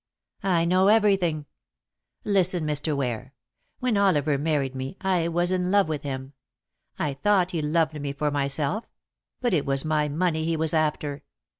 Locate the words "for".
8.11-8.31